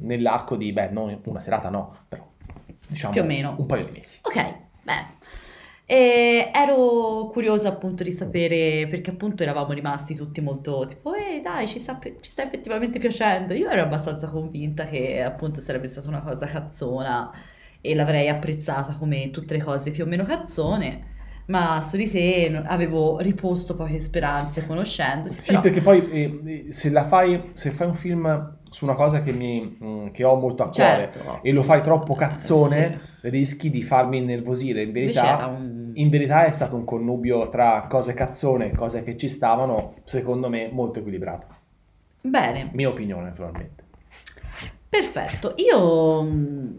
[0.00, 2.24] nell'arco di, beh, non una serata no, però
[2.86, 4.18] diciamo più o meno un paio di mesi.
[4.22, 5.06] Ok, beh.
[5.90, 11.66] E ero curiosa appunto di sapere, perché appunto eravamo rimasti tutti molto tipo, ehi dai,
[11.66, 13.54] ci sta, ci sta effettivamente piacendo.
[13.54, 17.32] Io ero abbastanza convinta che appunto sarebbe stata una cosa cazzona
[17.80, 21.16] e l'avrei apprezzata come tutte le cose più o meno cazzone
[21.48, 25.30] ma su di te avevo riposto poche speranze conoscendo.
[25.30, 25.62] Sì, però...
[25.62, 29.78] perché poi eh, se la fai, se fai un film su una cosa che, mi,
[29.82, 31.40] mm, che ho molto a cuore certo.
[31.42, 33.30] e lo fai troppo cazzone, sì.
[33.30, 34.82] rischi di farmi innervosire.
[34.82, 35.48] In verità.
[35.94, 40.48] In verità è stato un connubio tra cose cazzone e cose che ci stavano, secondo
[40.48, 41.46] me, molto equilibrato.
[42.20, 42.70] Bene.
[42.72, 43.84] Mia opinione, naturalmente.
[44.88, 45.54] Perfetto.
[45.56, 46.76] Io mm,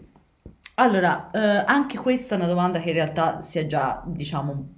[0.80, 4.68] allora, eh, anche questa è una domanda che in realtà si è già, diciamo,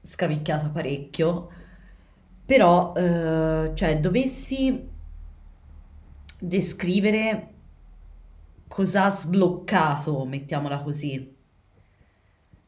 [0.00, 1.50] scavicchiata parecchio,
[2.46, 4.88] però, eh, cioè, dovessi
[6.38, 7.48] descrivere
[8.68, 11.36] cosa ha sbloccato, mettiamola così,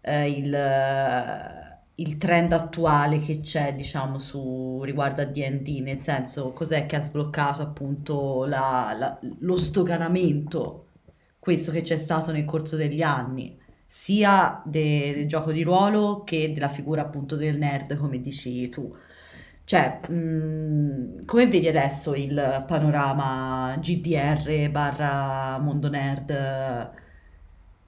[0.02, 0.54] eh, il,
[1.96, 7.00] il trend attuale che c'è, diciamo, su riguardo a D&D, nel senso, cos'è che ha
[7.00, 10.86] sbloccato appunto la- la- lo sdoganamento
[11.38, 16.52] questo che c'è stato nel corso degli anni, sia de- del gioco di ruolo che
[16.52, 18.94] della figura appunto del nerd, come dici tu.
[19.64, 26.90] Cioè, mh, mm, come vedi adesso il panorama GDR barra mondo nerd?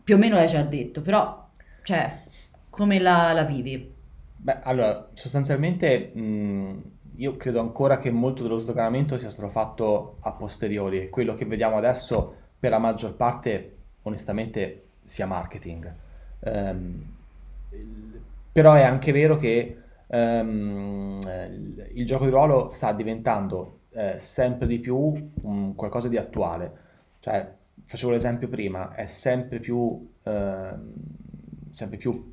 [0.02, 1.43] Più o meno l'hai già detto, però,
[1.84, 2.22] cioè,
[2.70, 3.92] come la, la vivi?
[4.36, 6.82] Beh, allora, sostanzialmente mh,
[7.16, 11.44] io credo ancora che molto dello sdoganamento sia stato fatto a posteriori e quello che
[11.44, 15.94] vediamo adesso per la maggior parte onestamente sia marketing.
[16.40, 17.12] Um,
[18.50, 21.18] però è anche vero che um,
[21.92, 26.72] il gioco di ruolo sta diventando eh, sempre di più un qualcosa di attuale.
[27.20, 27.52] Cioè,
[27.84, 30.72] facevo l'esempio prima, è sempre più, eh,
[31.74, 32.32] sempre più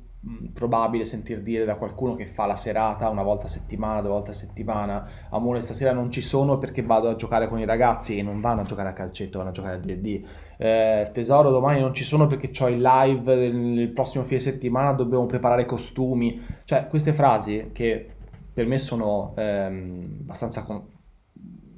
[0.52, 4.30] probabile sentir dire da qualcuno che fa la serata una volta a settimana, due volte
[4.30, 8.22] a settimana, amore stasera non ci sono perché vado a giocare con i ragazzi e
[8.22, 10.24] non vanno a giocare a calcetto, vanno a giocare a D&D.
[10.58, 15.26] Eh, tesoro, domani non ci sono perché ho il live il prossimo fine settimana, dobbiamo
[15.26, 16.40] preparare costumi.
[16.64, 18.14] Cioè, queste frasi che
[18.52, 20.86] per me sono ehm, abbastanza con-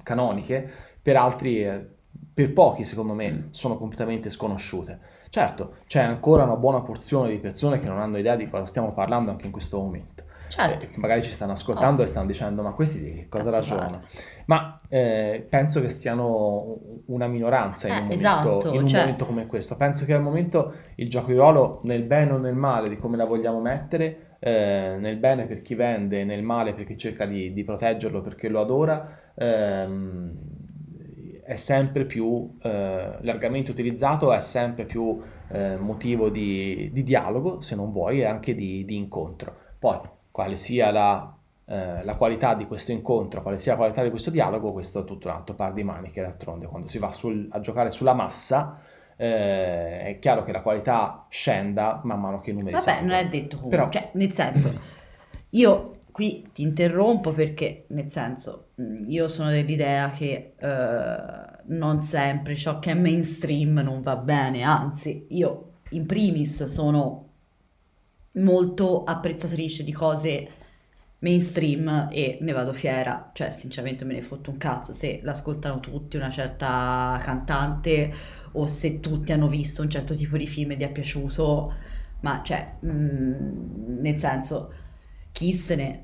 [0.02, 1.86] canoniche, per altri, eh,
[2.34, 5.00] per pochi secondo me, sono completamente sconosciute.
[5.34, 8.92] Certo, c'è ancora una buona porzione di persone che non hanno idea di cosa stiamo
[8.92, 10.22] parlando anche in questo momento.
[10.46, 10.84] Certo.
[10.84, 12.04] Eh, che magari ci stanno ascoltando oh.
[12.04, 14.02] e stanno dicendo ma questi di cosa Cazzo ragionano?
[14.44, 19.00] Ma eh, penso che siano una minoranza in, eh, un, momento, esatto, in un cioè...
[19.00, 19.74] momento, come questo.
[19.74, 23.16] Penso che al momento il gioco di ruolo, nel bene o nel male di come
[23.16, 27.52] la vogliamo mettere, eh, nel bene per chi vende, nel male per chi cerca di,
[27.52, 30.32] di proteggerlo perché lo adora, ehm,
[31.44, 37.74] è sempre più eh, largamente utilizzato, è sempre più eh, motivo di, di, dialogo, se
[37.74, 39.54] non vuoi, e anche di, di incontro.
[39.78, 39.98] Poi,
[40.30, 44.30] quale sia la, eh, la, qualità di questo incontro, quale sia la qualità di questo
[44.30, 47.60] dialogo, questo è tutto un altro par di maniche, d'altronde, quando si va sul, a
[47.60, 48.80] giocare sulla massa,
[49.16, 53.12] eh, è chiaro che la qualità scenda man mano che i numeri Vabbè, salgono.
[53.12, 53.90] non è detto comunque, Però...
[53.90, 54.72] cioè, nel senso,
[55.50, 61.16] io qui ti interrompo perché, nel senso, mm, io sono dell'idea che eh,
[61.64, 67.30] non sempre ciò che è mainstream non va bene, anzi, io in primis sono
[68.34, 70.48] molto apprezzatrice di cose
[71.18, 76.16] mainstream e ne vado fiera, cioè sinceramente me ne fotto un cazzo se l'ascoltano tutti
[76.16, 78.12] una certa cantante
[78.52, 81.74] o se tutti hanno visto un certo tipo di film e gli è piaciuto,
[82.20, 84.82] ma cioè, mh, mm, nel senso
[85.34, 86.03] chi se ne...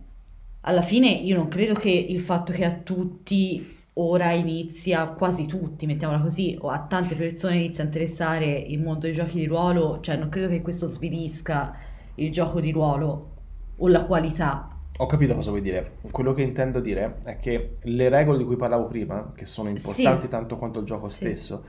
[0.62, 5.86] Alla fine io non credo che il fatto che a tutti ora inizia, quasi tutti,
[5.86, 10.00] mettiamola così, o a tante persone inizia a interessare il mondo dei giochi di ruolo,
[10.00, 11.74] cioè non credo che questo svilisca
[12.16, 13.30] il gioco di ruolo
[13.76, 14.68] o la qualità.
[14.98, 15.94] Ho capito cosa vuoi dire.
[16.10, 20.22] Quello che intendo dire è che le regole di cui parlavo prima, che sono importanti
[20.22, 20.28] sì.
[20.28, 21.14] tanto quanto il gioco sì.
[21.14, 21.64] stesso,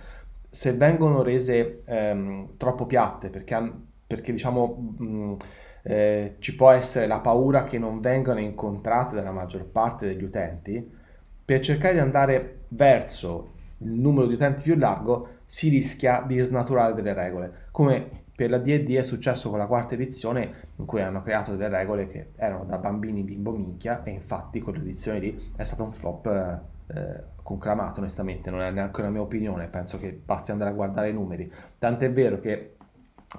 [0.49, 3.71] se vengono rese ehm, troppo piatte perché,
[4.05, 4.95] perché diciamo...
[4.97, 5.35] Mh,
[5.83, 10.99] eh, ci può essere la paura che non vengano incontrate dalla maggior parte degli utenti,
[11.43, 16.93] per cercare di andare verso il numero di utenti più largo si rischia di snaturare
[16.93, 21.21] delle regole, come per la D&D è successo con la quarta edizione in cui hanno
[21.21, 25.83] creato delle regole che erano da bambini bimbo minchia e infatti quell'edizione lì è stato
[25.83, 30.69] un flop eh, conclamato onestamente, non è neanche una mia opinione, penso che basti andare
[30.71, 32.75] a guardare i numeri, tant'è vero che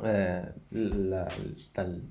[0.03, 1.27] eh, la,
[1.73, 2.03] dal,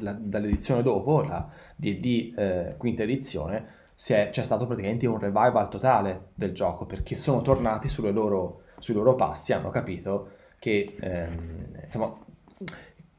[0.00, 3.76] la, dall'edizione dopo, la D&D eh, quinta edizione,
[4.06, 9.14] è, c'è stato praticamente un revival totale del gioco perché sono tornati loro, sui loro
[9.14, 12.16] passi, hanno capito che, ehm, insomma,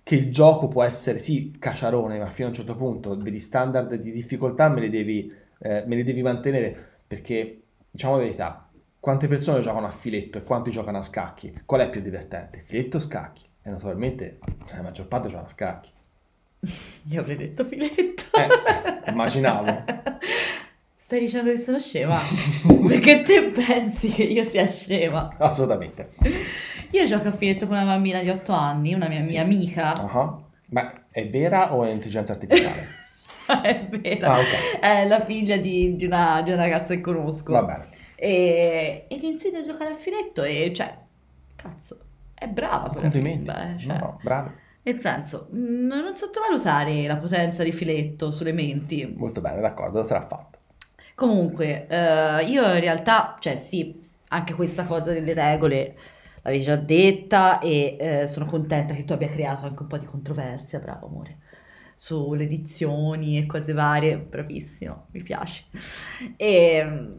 [0.02, 3.94] che il gioco può essere sì caciarone, ma fino a un certo punto degli standard
[3.96, 6.76] di difficoltà me li devi, eh, me li devi mantenere
[7.06, 7.62] perché,
[7.92, 8.70] diciamo la verità,
[9.00, 11.62] quante persone giocano a filetto e quanti giocano a scacchi?
[11.66, 12.60] Qual è più divertente?
[12.60, 13.48] Filetto o scacchi?
[13.62, 14.40] E naturalmente
[14.74, 15.92] la maggior parte giocano a scacchi.
[17.10, 18.24] Io avrei detto filetto.
[18.38, 19.84] Eh, immaginavo.
[20.98, 22.20] Stai dicendo che sono scema?
[22.88, 25.34] Perché te pensi che io sia scema?
[25.40, 26.12] Assolutamente.
[26.92, 29.32] Io gioco a filetto con una bambina di 8 anni, una mia, Sì.
[29.34, 29.94] mia amica.
[30.02, 30.44] Uh-huh.
[30.72, 32.98] Ma è vera o è intelligenza artificiale?
[33.64, 34.34] È vera.
[34.34, 34.80] Ah, ok.
[34.80, 37.52] È la figlia di, di una, di una ragazza che conosco.
[37.52, 37.88] Va bene.
[38.14, 40.96] E, e gli insegno a giocare a filetto e, cioè,
[41.56, 41.98] cazzo,
[42.36, 43.38] è brava Complimenti.
[43.52, 43.94] bimba, eh, cioè.
[43.94, 44.50] No, no, bravi.
[44.82, 49.14] Nel senso, mh, non sottovalutare la potenza di filetto sulle menti.
[49.16, 50.58] Molto bene, d'accordo, sarà fatto.
[51.16, 55.98] Comunque, eh, io in realtà, cioè sì, anche questa cosa delle regole
[56.42, 60.06] l'avevi già detta e eh, sono contenta che tu abbia creato anche un po' di
[60.06, 61.40] controversia, bravo amore,
[61.96, 65.66] sulle edizioni e cose varie, bravissimo, mi piace.
[66.38, 67.14] E,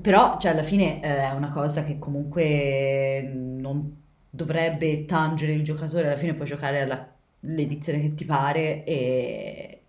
[0.00, 3.99] però, cioè, alla fine eh, è una cosa che comunque non
[4.30, 9.82] dovrebbe tangere il giocatore, alla fine puoi giocare alla- l'edizione che ti pare e,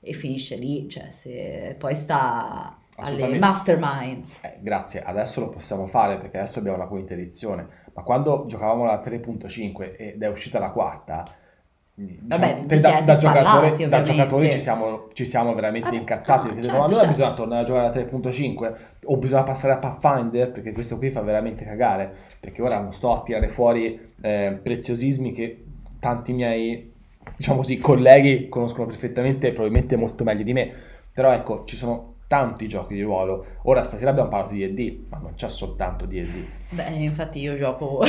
[0.00, 4.40] e finisce lì, cioè se poi sta alle masterminds.
[4.42, 8.84] Eh, grazie, adesso lo possiamo fare perché adesso abbiamo la quinta edizione, ma quando giocavamo
[8.84, 11.24] la 3.5 ed è uscita la quarta,
[11.98, 16.52] Vabbè, per- da, da giocatori, da giocatori ci siamo, ci siamo veramente Ah, incazzati no,
[16.52, 17.10] perché certo, secondo allora certo.
[17.12, 18.74] bisogna tornare a giocare alla 3.5
[19.04, 23.14] o bisogna passare a Pathfinder perché questo qui fa veramente cagare perché ora non sto
[23.14, 25.64] a tirare fuori eh, preziosismi che
[25.98, 26.92] tanti miei
[27.34, 30.70] diciamo così colleghi conoscono perfettamente e probabilmente molto meglio di me
[31.12, 35.18] però ecco ci sono tanti giochi di ruolo ora stasera abbiamo parlato di D&D ma
[35.18, 38.02] non c'è soltanto D&D Beh, infatti io gioco,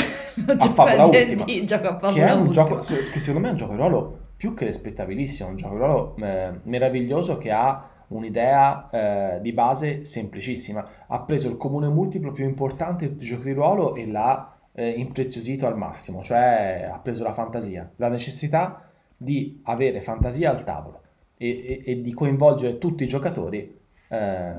[0.46, 2.52] non A Favola Ultima, D&D, gioco a che Favola è un Ultima.
[2.52, 2.76] gioco
[3.12, 6.16] che secondo me è un gioco di ruolo più che rispettabilissimo, un gioco di ruolo
[6.18, 8.90] eh, meraviglioso che ha un'idea
[9.38, 10.88] eh, di base semplicissima.
[11.08, 14.54] Ha preso il comune multiplo più importante di tutti i giochi di ruolo e l'ha
[14.74, 20.64] eh, impreziosito al massimo, cioè ha preso la fantasia, la necessità di avere fantasia al
[20.64, 21.02] tavolo
[21.38, 23.77] e, e- e di coinvolgere tutti i giocatori
[24.10, 24.54] eh,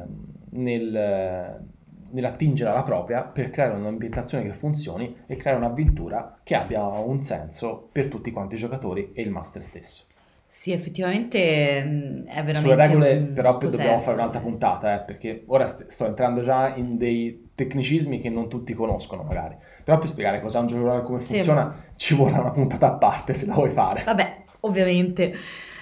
[0.51, 1.67] nel,
[2.11, 7.89] nell'attingere alla propria per creare un'ambientazione che funzioni e creare un'avventura che abbia un senso
[7.93, 10.05] per tutti quanti i giocatori e il master stesso.
[10.51, 13.71] Sì, effettivamente mh, è veramente Sulle regole un però cos'è?
[13.71, 18.31] dobbiamo fare un'altra puntata, eh, perché ora st- sto entrando già in dei tecnicismi che
[18.31, 21.27] non tutti conoscono magari, però per spiegare cos'è un gioco ruolo e come Sì.
[21.29, 24.03] funziona ci vorrà una puntata a parte se la vuoi fare.
[24.05, 25.35] Vabbè, ovviamente.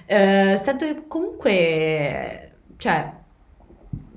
[0.06, 3.12] Eh, sento che comunque, cioè,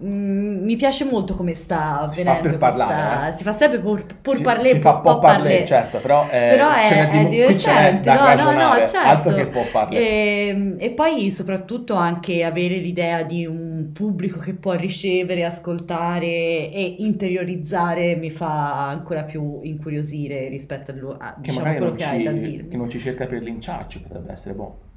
[0.01, 3.37] mi piace molto come sta Si fa per parlare, questa- eh.
[3.37, 5.67] Si fa sempre pur, pur si, parler, si fa po' pur parler, parler.
[5.67, 8.25] certo, però, eh, Però è, ce è di- qui ce n'è divertente, da no, no,
[8.27, 9.07] ragionare, no, certo.
[9.07, 10.01] altro che può parler.
[10.01, 16.95] E, e poi soprattutto anche avere l'idea di un pubblico che può ricevere, ascoltare e
[16.99, 22.39] interiorizzare mi fa ancora più incuriosire rispetto a, a, diciamo, quello che hai da ci,
[22.39, 22.69] dirmi.
[22.69, 24.87] che non ci cerca per linciarci, potrebbe essere buono.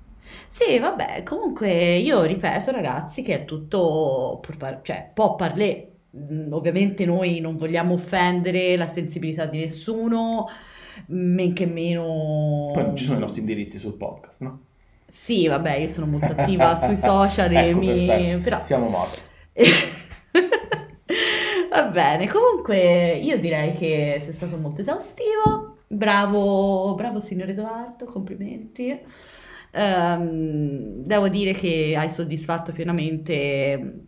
[0.49, 6.53] Sì, vabbè, comunque io ripeto ragazzi che è tutto, pur par- cioè, può parler, Mm,
[6.53, 10.47] ovviamente noi non vogliamo offendere la sensibilità di nessuno,
[11.07, 12.71] men che meno...
[12.73, 14.61] Poi ci sono i nostri indirizzi sul podcast, no?
[15.07, 18.39] Sì, vabbè, io sono molto attiva sui social e Ecco, mi...
[18.43, 18.61] però...
[18.61, 19.21] Siamo morti.
[21.71, 29.01] Va bene, comunque io direi che sei stato molto esaustivo, bravo, bravo signor Edoardo, complimenti.
[29.73, 34.05] Ehm, devo dire che hai soddisfatto pienamente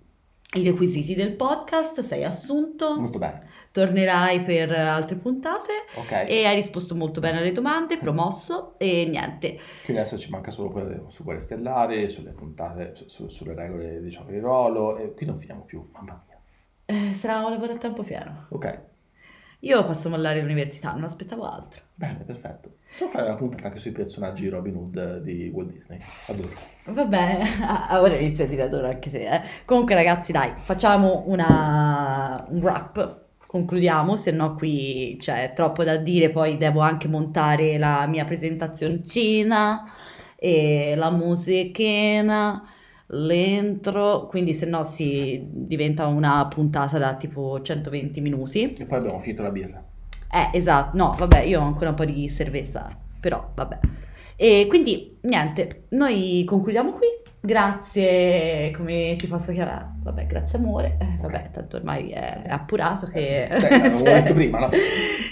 [0.56, 3.48] i requisiti del podcast, sei assunto, Molto bene.
[3.72, 6.12] tornerai per altre puntate Ok.
[6.28, 9.58] e hai risposto molto bene alle domande, promosso e niente.
[9.84, 14.00] Quindi adesso ci manca solo quello su Guerre Stellari, sulle puntate, su- su- sulle regole
[14.00, 16.38] di gioco di ruolo e qui non finiamo più, mamma mia.
[16.86, 18.46] Eh, sarà un lavoro a tempo pieno.
[18.50, 18.92] Ok,
[19.60, 21.80] Io posso mollare l'università, non aspettavo altro.
[21.94, 22.76] bene, perfetto.
[22.94, 25.98] Possiamo fare una puntata anche sui personaggi Robin Hood di Walt Disney.
[26.28, 26.50] Adoro.
[26.84, 29.28] Va bene, ah, ora inizia a dire adoro anche se...
[29.28, 29.40] eh.
[29.64, 32.46] Comunque ragazzi dai, facciamo una...
[32.50, 38.06] un wrap, concludiamo, se no qui c'è troppo da dire, poi devo anche montare la
[38.06, 39.92] mia presentazioncina
[40.36, 42.62] e la musichina,
[43.06, 48.70] l'intro, quindi se no si diventa una puntata da tipo 120 minuti.
[48.70, 49.84] E poi abbiamo finito la birra.
[50.34, 53.78] Eh, esatto, no, vabbè, io ho ancora un po' di cerveza, però vabbè.
[54.36, 57.06] E quindi niente, noi concludiamo qui
[57.44, 59.96] Grazie, come ti posso chiamare?
[60.02, 60.96] Vabbè, grazie amore.
[60.98, 63.44] Eh, vabbè, tanto ormai è, appurato che...
[63.44, 64.70] Eh, l'avevo detto prima, no?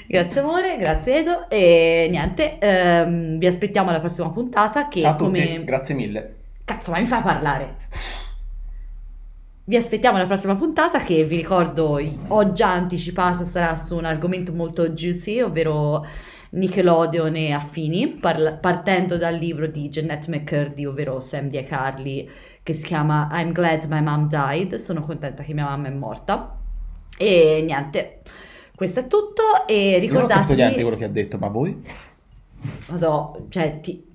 [0.06, 1.48] grazie amore, grazie Edo.
[1.48, 5.64] E niente, ehm, vi aspettiamo alla prossima puntata che Ciao a tutti, come...
[5.64, 6.34] grazie mille.
[6.66, 7.76] Cazzo, ma mi fai parlare?
[9.64, 14.52] Vi aspettiamo alla prossima puntata che vi ricordo, ho già anticipato, sarà su un argomento
[14.52, 16.04] molto juicy, ovvero
[16.50, 22.28] Nickelodeon e affini, parla- partendo dal libro di Jeanette McCurdy, ovvero Sandy e Carly,
[22.62, 26.56] che si chiama I'm Glad My Mom Died, sono contenta che mia mamma è morta.
[27.16, 28.20] E niente,
[28.74, 30.60] questo è tutto e Io non ho capito ricordatevi...
[30.60, 31.80] niente quello che ha detto, ma voi?
[32.88, 34.10] Madò, cioè ti...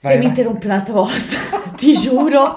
[0.00, 0.26] Vai, Se mi vai.
[0.26, 1.36] interrompi un'altra volta,
[1.78, 2.56] ti giuro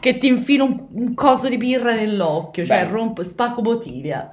[0.00, 4.30] che ti infilo un, un coso di birra nell'occhio, cioè rompo, spacco bottiglia.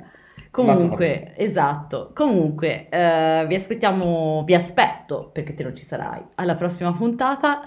[0.52, 2.12] Comunque, esatto.
[2.14, 7.62] Comunque, eh, vi aspettiamo, vi aspetto, perché te non ci sarai, alla prossima puntata.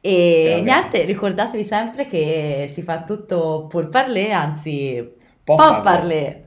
[0.00, 1.06] E Eh, niente, ragazzi.
[1.06, 5.16] ricordatevi sempre che si fa tutto pour parler, anzi,
[5.56, 6.44] Pop pop parler.